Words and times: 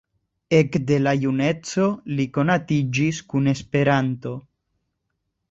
Ekde 0.59 0.95
la 1.01 1.11
juneco 1.23 1.85
li 2.15 2.25
konatiĝis 2.39 3.21
kun 3.35 3.53
Esperanto. 3.53 4.35